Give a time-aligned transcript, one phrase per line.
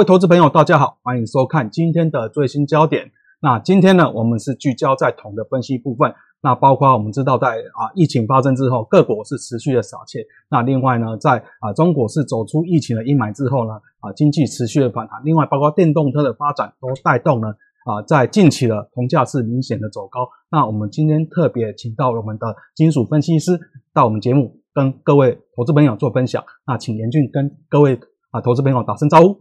[0.00, 3.12] 各位投资朋友，大家好，欢迎收看今天的最新焦点。
[3.42, 6.10] 那今天呢，我们是聚焦在铜的分析部分。
[6.40, 10.24] 那包括我们知道，在啊疫情发生之后，各国是持续的撒钱。
[10.48, 15.20] 那另外呢，在啊中国是走出疫情的阴霾之后呢，啊经济持续的反弹。
[15.22, 17.48] 另外，包括电动车的发展都带动了
[17.84, 20.26] 啊在近期的铜价是明显的走高。
[20.50, 23.60] 那我们今天特别请到我们的金属分析师
[23.92, 26.42] 到我们节目，跟各位投资朋友做分享。
[26.66, 29.38] 那请严俊跟各位啊投资朋友打声招呼。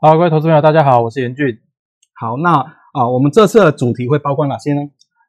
[0.00, 1.58] 好，各位投资朋友，大家好，我是严俊。
[2.14, 2.54] 好，那
[2.92, 4.80] 啊，我们这次的主题会包括哪些呢？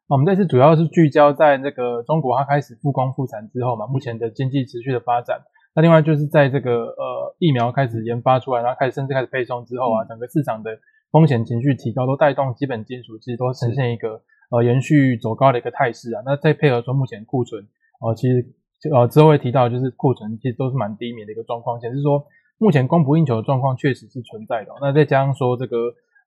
[0.08, 5.42] 我们这次主要是聚焦在那个中国它开始复工复产之后嘛，目前的经济持续的发展。
[5.74, 10.78] 那另外就是在这个呃疫苗开始研发出来，然后开始甚至开始配送之后啊，整个市场的
[11.12, 16.22] 风险情绪提高，都带动基本金属其实都呈现一个呃延续走高的一个态势啊。
[16.24, 17.64] 那再配合说目前库存
[18.02, 18.46] 哦，其实
[18.94, 22.24] 呃之后会提到就是库存其实都是蛮低迷的一个状况，显示说。
[22.60, 25.78] 目前供不应求的状况确实是存在的，那再加上说这个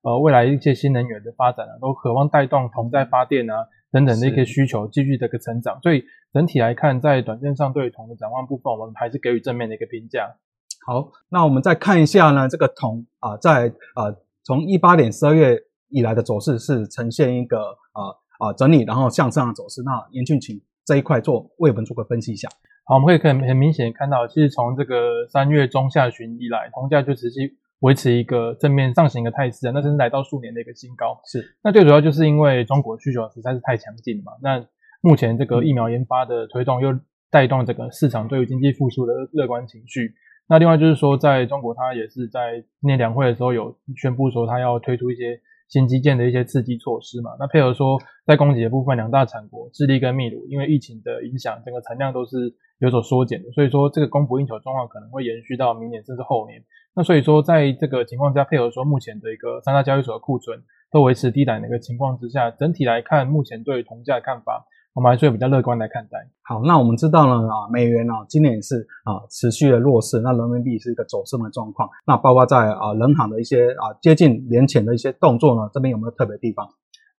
[0.01, 10.35] 呃未来一些新能源的发展啊，都渴望带动铜在发电啊等等的一些需求继续的一个成长，所以整体来看，在短线上对铜的展望部分，我们还是给予正面的一个评价。
[10.85, 15.57] 好，那我们再看一下呢，这个铜啊，在呃从一八年十二月
[15.89, 17.59] 以来的走势是呈现一个
[17.91, 19.83] 啊啊整理，然后向上的走势。
[19.83, 22.49] 那严俊请这一块做为我们做个分析一下。
[22.85, 31.17] 好，我们可以很很明显看到，其实从这个三月中下旬以来，铜价就持续维持一个正面上行的态势啊，那甚至来到数年的一个新高。
[31.25, 34.33] 是，那最主要就是因为中国需求实在是太强劲嘛。
[34.41, 34.65] 那
[35.01, 36.93] 目前这个疫苗研发的推动，又
[37.31, 40.13] 带动这个市场对于经济复苏的乐观情绪。
[40.49, 45.39] 那另外就是说，在中国，它也是在年两会的时候有宣布说，它要推出一些。
[45.69, 52.53] 新基建的一些刺激措施嘛，那配合说在供给的部分，两大产国智利跟秘鲁，因为疫情的影响，整个产量都是
[52.85, 56.61] 有所缩减的，所以说这个供不应求状况可能会延续到明年甚至后年。
[56.95, 60.61] 那所以说在这个情况下，配合说目前的一个三大交易所的库存
[60.91, 64.65] 都维持低档的一个情况之下，整体来看，目前对于铜价的看法。
[64.95, 66.19] 我们还是比较乐观来看待。
[66.43, 71.89] 好，那我们知道了啊，美元啊，今年也是啊持续的弱势，那人民币是一个走升的状况。
[72.05, 76.69] 那包括在啊人行的一些啊接近年前的一些动作呢，这边有没有特别地方？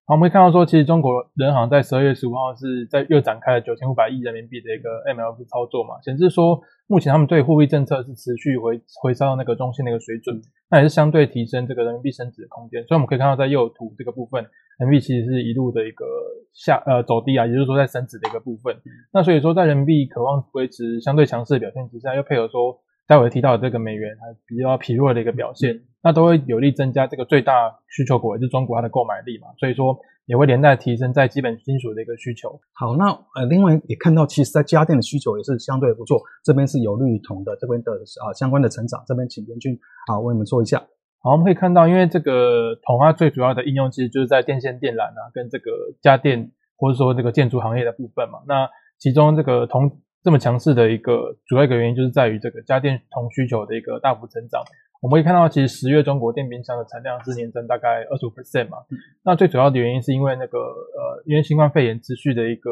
[0.07, 10.39] 好，我们可以看到说，其实中国人行在十二月十五号是在又展开了九千五百亿人民币的一个 MLF 操作嘛，显示说目前他们对货币政策是持续回回烧到那个中心的一个水准，
[10.69, 12.85] 那也是相对提升这个人民币升值的空间。
[12.85, 14.45] 所以我们可以看到在右图这个部分，
[14.79, 16.05] 人民币其实是一路的一个
[16.53, 18.77] 下呃走低啊，也就是说在升值的一个部分。
[19.11, 22.79] 那所以说在人民币渴望维持相对强势的表现之下，又配合说。
[23.07, 32.61] 待会提到的这个美元还比较疲弱的一个表现，那都会有力增加这个最大需求国也是中国它的购买力嘛，所以说也会连带提升在基本金属的一个需求。
[32.75, 37.93] 好，那呃，另外也看到，其实在家电的需求也是相对不错，这边是有利于铜的这边的
[38.23, 39.77] 啊相关的成长，这边请袁军
[40.07, 40.79] 啊为我们说一下。
[41.23, 45.71] 好，我们可以看到，因为这个铜它最主要的应用其实就是在电线电缆啊，跟这个
[46.03, 50.01] 家电或者说这个建筑行业的部分嘛，那其中这个铜。
[50.25, 54.65] 这么强势的一个主要一个原因，就是在于这个家电铜需求的一个大幅增长。
[55.01, 58.79] 我们可以看到，其实十月中国电冰箱的产量是年增大概二十五 percent 嘛。
[59.23, 62.71] 那最主要的原因是因为那个呃，因为新冠肺炎持续的一个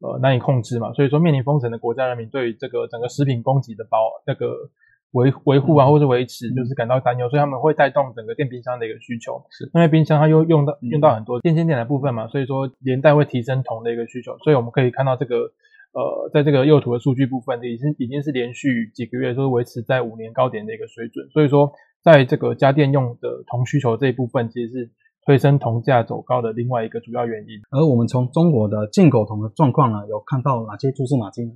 [0.00, 4.70] 呃难以控制嘛，所以说面临封城的国家人民对于这个整个食品供给的保那个
[5.12, 9.44] 维维护啊，或是维持，就是感到担忧，所以他们会带动整个电冰箱的一个需求。
[9.50, 14.36] 是，因为冰箱它又用到用到很多电线电缆部分嘛，所以说连带会提升铜的一个需求。
[14.38, 15.52] 所以我们可以看到这个。
[15.92, 21.70] 呃，在这个右图的数据部分，已经已经是连续几个月都维持在五年高点的一个水准，所以说，
[22.02, 24.90] 在这个家电用的铜需求这一部分，其实是
[25.26, 27.60] 推升铜价走高的另外一个主要原因。
[27.70, 31.52] 而我们从中国的进口铜的状况呢，有看到哪些蛛丝马迹呢？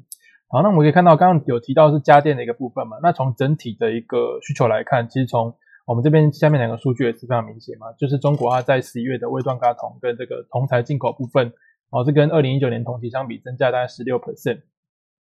[0.49, 5.55] 好，那我们可以看到，刚刚有提到是家电的一个部分嘛，那从整体的一个需求来看，其实从
[5.87, 11.51] 我们这边下面两个数据也是非常明显嘛，就是中国它在十一月的未断钢铜跟这个铜材进口部分。
[11.91, 14.63] 哦，这跟二零一九年同期相比，增加大概十六 percent，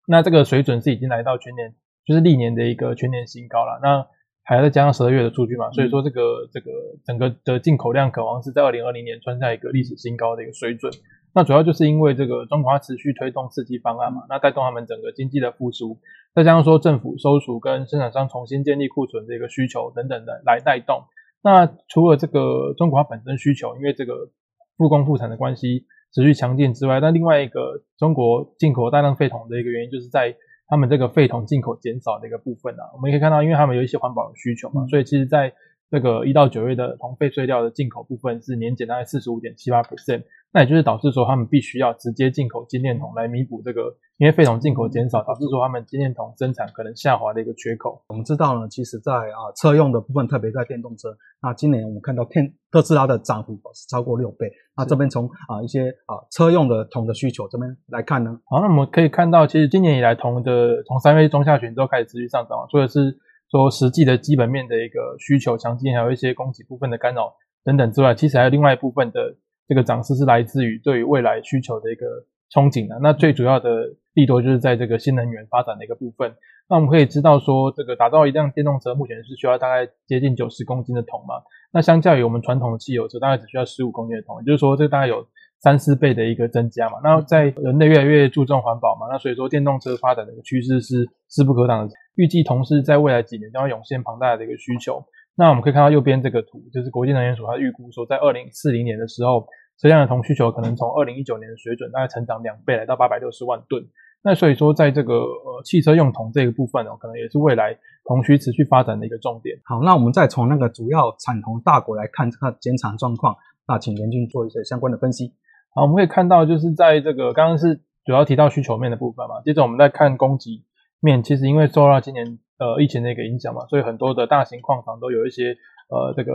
[0.07, 1.75] 那这个水准是已经来到全年，
[2.05, 3.79] 就是历年的一个全年新高了。
[3.83, 4.07] 那
[4.43, 6.71] 还要再加上十二月的数据嘛，所以说这个这个
[7.05, 10.91] 整个的进口量，渴望是在二零二零年创下一个历史新高的一个水准。
[11.35, 15.99] 那主要就是因为这个中国它持续推动刺激方案嘛，那带动他们整个经济的复苏，
[16.33, 21.03] 再加上说政府收储跟生产商重新建立库存的一个需求等等的来带动。
[21.43, 24.29] 那除了这个中国它本身需求，因为这个
[24.77, 25.85] 复工复产的关系。
[26.15, 30.33] 持续强劲之外，但另外一个中国进口大量废铜的一个原因，就是在
[30.65, 32.87] 他们这个废铜进口减少的一个部分啊。
[32.95, 35.51] 我们可以看到，因为他们有一些环保的需求嘛，所以其实在
[35.91, 40.23] 这个一到九月的铜废碎料的进口部分是年减大概四十五点七八 percent。
[40.55, 48.01] 那也就是导致说他们必须要直接进口精炼铜来弥补这个，因为废铜进口减少，导致说他们精炼铜生产可能下滑的一个缺口。
[48.07, 51.09] 我们知道呢，其实在啊车用的部分，特别在电动车，
[51.41, 54.49] 那今年我们看到电特斯拉的涨幅是超过六倍。
[54.77, 63.19] 那这边从啊一些啊车用的铜的需求这边来看呢，好，那我们可以看到，其实今年以来铜的从三月中下旬都开始持续上涨，除了是
[63.51, 67.33] 说实际的基本面的一个需求强劲，还有一些供给部分的干扰
[67.65, 69.35] 等等之外，其实还有另外一部分的。
[69.67, 72.05] 这个涨势是来自于对于未来需求的一个
[72.51, 72.97] 憧憬的。
[73.01, 73.69] 那最主要的
[74.13, 76.33] 利多就是在这个新能源发展的一个部分。
[76.67, 81.35] 那我们可以知道说，这个打造一辆电动车目前是需要大概接近九十公斤的铜嘛。
[81.71, 85.23] 那相较于我们传统的汽油车，大概只需要十五公斤的铜，也就是说这大概有
[85.59, 86.97] 三四倍的一个增加嘛。
[87.03, 91.93] 那在人类越来越注重环保嘛，那所以说电动车发展的一个趋势是势不可挡的。
[92.15, 95.05] 预计同时在未来几年将会涌现庞大的一个需求。
[95.37, 99.47] 那我们可以看到右边这个图，就是国际能源署它预估说，在二零四零年的时候，
[99.77, 103.85] 车辆的铜需求可能从二零一九年的水准大概成长两倍，来到八百六十万吨。
[104.23, 109.55] 那所以说，在这个呃汽车用铜这个部分哦，可能也是未来铜需持续发展的一个重点。
[109.65, 113.35] 好，那我们再从那个主要产铜大国来看这个减产状况，
[113.67, 115.33] 那请严俊做一些相关的分析。
[115.75, 120.63] 好，我们可以看到，就是在这个刚刚是主要提到需求面的部分嘛，接着我们再看供给
[120.99, 125.57] 面，其实因为受到今年呃疫情的一个影响嘛，所以很多的大型矿场都有一些。
[125.87, 126.33] 呃，这个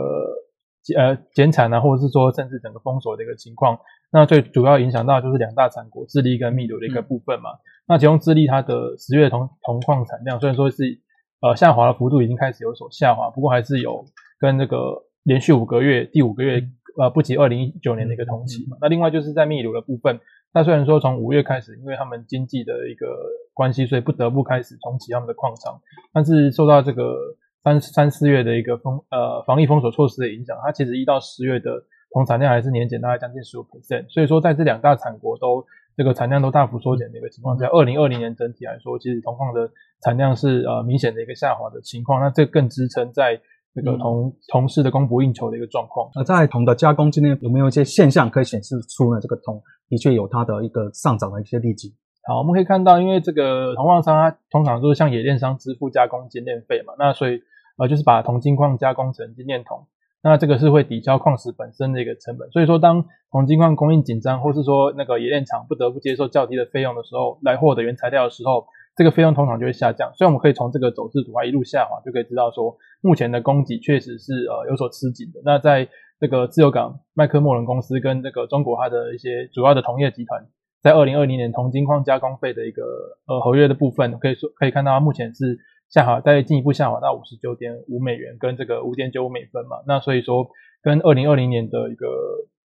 [0.97, 3.77] 呃减产啊，或者是说甚至整个封锁的一个情况，
[4.09, 7.49] 那最主要影响到就是两大产国智利跟秘鲁的一个部分嘛。
[7.85, 11.01] 那其中智利它的十月铜铜矿产量虽然说是
[11.41, 14.05] 呃下滑的幅度已经开始有所下滑，不过还是有
[14.39, 16.63] 跟这个连续五个月第五个月
[16.97, 18.77] 呃不及二零一九年的一个同期嘛。
[18.79, 20.21] 那另外就是在秘鲁的部分，
[20.53, 23.07] 那虽然说从五月开始，因为他们经济的一个
[23.53, 25.79] 关系，所以不得不开始重启他们的矿场，
[26.13, 27.15] 但是受到这个。
[27.63, 31.69] 三三四月的一个封呃防疫封锁措施的影响，它其实一到十月的
[32.11, 35.63] 铜产量还是年减大概将近十五 percent，所以说在这两大产国都
[35.95, 39.69] 这个产量都大幅缩减的一个情况下，二零二零年整体来说，其实铜矿的
[40.01, 43.39] 产量是呃明显的一个下滑的情况，那这更支撑在
[43.75, 46.09] 这个铜铜市的供不应求的一个状况。
[46.15, 49.21] 那在铜的加工今天有没有一些现象可以显示出呢？
[49.21, 51.93] 这个铜的确有它的一个上涨的一些例子。
[52.23, 57.41] 好，我们可以看到，因为这个铜矿商它通常都是向冶炼商支付加工精炼费嘛，那所以
[57.77, 59.87] 呃，就是把铜精矿加工成精炼铜，
[60.21, 62.51] 那这个是会抵消矿石本身的一个成本。
[62.51, 70.11] 所以说，当铜精矿供应紧张，或是说那个冶炼厂不得不接受较低的费用的时候，来获得原材料的时候，这个费用通常就会下降。
[70.13, 75.41] 所以我们可以从这个走势图啊一路下滑，就可以知道说，目前的供给确实是呃有所吃紧的。
[75.43, 75.87] 那在
[76.19, 80.45] 这个自由港麦克莫伦公司跟这个中国它的一些主要的铜业集团，
[80.81, 82.83] 在二零二零年铜精矿加工费的一个
[83.27, 85.59] 呃合约的部分，可以说可以看到它目前是。
[85.91, 90.47] 下滑再进一步下滑到五十九点五美元，跟这个五点九五美分嘛，那所以说
[90.81, 92.07] 跟二零二零年的一个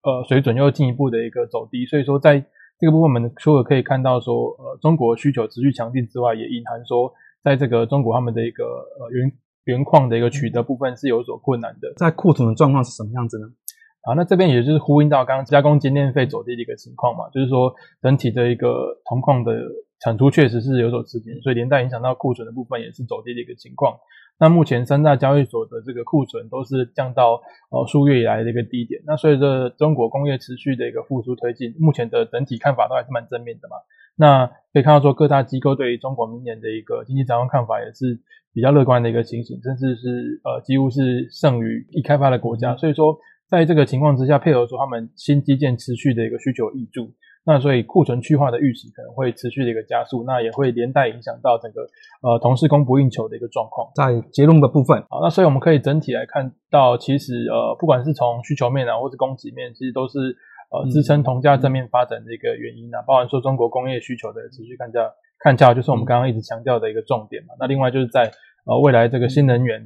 [0.03, 2.45] 呃水准又进一步的一个走低，所以说在
[2.81, 7.13] 这个部分我们除了可以看到说呃中国需求持续强劲之外，也隐含说
[7.45, 9.33] 在这个中国他们的一个呃原
[9.67, 11.93] 原矿的一个取得部分是有所困难的。
[11.97, 13.47] 在库存的状况是什么样子呢？
[14.03, 19.53] 啊，那这边也就是呼应到刚刚加工精炼费走低的一个情况嘛，就是说整体的一个铜矿的。
[20.05, 23.97] 产出确实是有所吃紧，所以连带影响到库存的部分也是走低的一个情况。
[24.37, 29.01] 那目前三大交易所的这个库存都是降到呃数月以来的一个低点。
[29.07, 33.77] 那随着中国工业持续的一个复苏推进，目前的整体看法都还是蛮正面的嘛。
[34.17, 38.19] 那可以看到说各大机构对于中国明年的一个经济展望看法也是
[38.53, 42.77] 比较乐观的一个情形，甚至是呃几乎是胜于已开发的国家。
[42.77, 43.17] 所以说
[43.53, 47.13] 在这个情况之下，配合说他们新基建持续的一个需求挹注。
[47.45, 51.83] 那所以库存去化的预期可能会持续的一个加速，那也会连带影响到整个
[52.23, 53.91] 呃同事供不应求的一个状况。
[53.95, 60.35] 在结论的部分，好，那所以我们可以整体来看到，其实呃不管是从需求面啊，或是供给面，其实都是
[60.71, 63.03] 呃支撑铜价正面发展的一个原因啊。
[63.03, 65.01] 包含说中国工业需求的持续看价
[65.41, 67.53] 看价，就是我们刚刚一直强调的一个重点嘛。
[67.61, 68.31] 那另外就是在
[68.65, 69.85] 呃未来这个新能源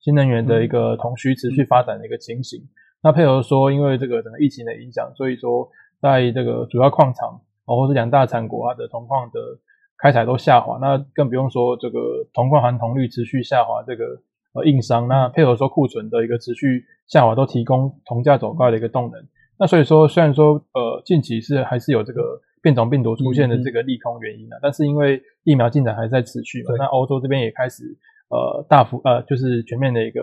[0.00, 2.60] 新能源的一个同需持续发展的一个情形。
[3.02, 5.68] 那配合说，因为这个整个疫情的影响，所以说。
[6.00, 9.40] 在这个主要矿场，哦，或是两大产国它的铜矿的
[10.00, 11.98] 开采都下滑，那更不用说这个
[12.32, 14.04] 铜矿含铜率持续下滑，这个
[14.52, 19.20] 呃硬伤，那配合说库存的一个持续下滑，都提供铜价走高的一个动能。
[19.58, 27.82] 那所以说，虽然说呃近期是还是有这个变种病毒出现的这个利空原因的，但是因为疫苗进展还在持续嘛，那欧洲这边也开始
[28.30, 30.22] 呃大幅呃就是全面的一个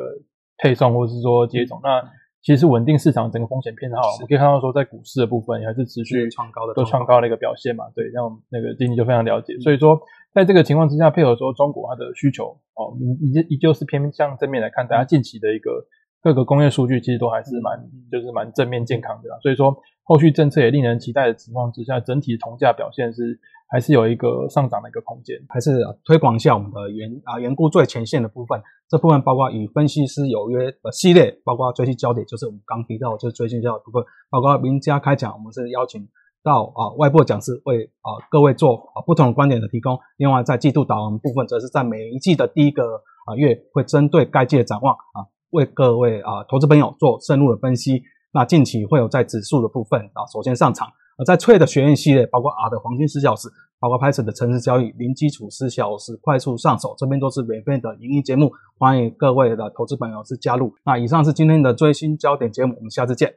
[0.59, 2.01] 配送或者是说接种，那。
[2.45, 7.85] 其实是稳定市场整个风险偏好，我们可以看到说，在股市的部分也还是持续创高的，都创高的一个表现嘛。
[7.95, 9.57] 对，让那个经济就非常了解。
[9.61, 9.99] 所以说，
[10.31, 15.87] 在这个情况之下，配合说中国它的需求哦，依依旧是偏向正面来看，大家近期的一个
[16.21, 25.35] 各个工业数据其实都还是蛮就是蛮正面健康的啦，所以说后续政策也令人期待的情况之下，整体铜价表现是还是有一个上涨的一个空间。
[25.49, 36.07] 还是推广一下我们的原啊员工最前线的部分，这部分包括与分析师有约的系列，包括最新焦点，就是我们刚提到就是最新焦点部分，包括名家开讲，我们是邀请
[36.43, 39.97] 到啊外部讲师为啊各位做啊不同的观点的提供。
[40.17, 42.83] 另外在季度导航部分，则是在每一季的第一个
[43.25, 45.25] 啊月会针对该季的展望啊。
[45.51, 48.03] 为各位啊投资朋友做深入的分析。
[48.33, 50.89] 那近期会有在指数的部分啊，首先上场。
[51.17, 53.47] 而在翠的学院系列，包括 R 的黄金四小时，
[53.79, 60.73] 包括 Python 的城市交易零基础四小时快速上手，这边都是免费的影音节目，欢迎各位的投资朋友是加入。
[60.85, 63.33] 那以上是今天的最新焦点节目，我们下次见，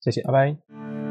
[0.00, 1.01] 谢谢，拜拜。